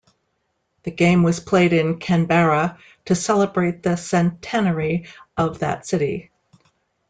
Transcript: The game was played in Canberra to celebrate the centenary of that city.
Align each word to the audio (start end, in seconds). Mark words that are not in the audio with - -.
The 0.81 0.89
game 0.89 1.21
was 1.21 1.39
played 1.39 1.73
in 1.73 1.99
Canberra 1.99 2.79
to 3.05 3.13
celebrate 3.13 3.83
the 3.83 3.97
centenary 3.97 5.05
of 5.37 5.59
that 5.59 5.85
city. 5.85 6.31